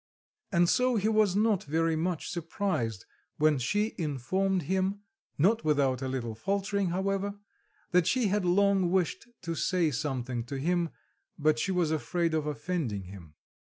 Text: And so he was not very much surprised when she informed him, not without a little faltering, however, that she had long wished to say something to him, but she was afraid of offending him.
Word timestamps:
And 0.51 0.67
so 0.67 0.95
he 0.95 1.09
was 1.09 1.35
not 1.35 1.63
very 1.65 1.95
much 1.95 2.27
surprised 2.27 3.05
when 3.37 3.59
she 3.59 3.93
informed 3.99 4.63
him, 4.63 5.01
not 5.37 5.63
without 5.63 6.01
a 6.01 6.07
little 6.07 6.33
faltering, 6.33 6.87
however, 6.87 7.35
that 7.91 8.07
she 8.07 8.25
had 8.29 8.43
long 8.43 8.89
wished 8.89 9.27
to 9.43 9.53
say 9.53 9.91
something 9.91 10.43
to 10.45 10.57
him, 10.57 10.89
but 11.37 11.59
she 11.59 11.71
was 11.71 11.91
afraid 11.91 12.33
of 12.33 12.47
offending 12.47 13.03
him. 13.03 13.35